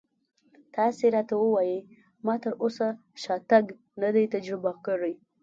تاسې 0.75 1.05
راته 1.15 1.35
ووایئ 1.37 1.79
ما 2.25 2.35
تراوسه 2.43 2.87
شاتګ 3.21 3.65
نه 4.01 4.09
دی 4.15 4.25
تجربه 4.33 4.71
کړی. 4.85 5.13